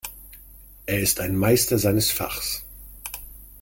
[0.87, 2.65] Er ist ein Meister seines Fachs.